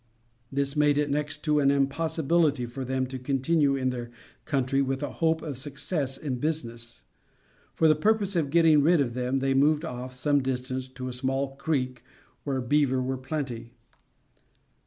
[0.51, 4.09] This made it next to an impossibility for them to continue in their
[4.45, 7.03] country with a hope of success in business.
[7.75, 11.13] For the purpose of getting rid of them, they moved off, some distance, to a
[11.13, 12.03] small creek
[12.45, 13.73] where beaver were plenty.